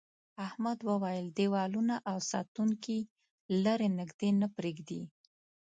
[0.47, 2.99] احمد وویل دیوالونه او ساتونکي
[3.63, 5.01] لري نږدې نه پرېږدي.